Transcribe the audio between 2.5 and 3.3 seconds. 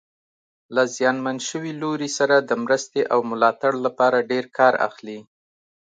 مرستې او